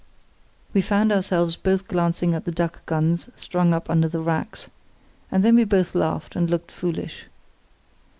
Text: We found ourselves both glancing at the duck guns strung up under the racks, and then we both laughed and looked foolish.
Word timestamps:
We 0.73 0.81
found 0.81 1.11
ourselves 1.11 1.55
both 1.55 1.87
glancing 1.87 2.33
at 2.33 2.45
the 2.45 2.51
duck 2.51 2.83
guns 2.87 3.29
strung 3.35 3.71
up 3.71 3.87
under 3.87 4.07
the 4.07 4.19
racks, 4.19 4.67
and 5.31 5.45
then 5.45 5.55
we 5.55 5.63
both 5.63 5.93
laughed 5.93 6.35
and 6.35 6.49
looked 6.49 6.71
foolish. 6.71 7.25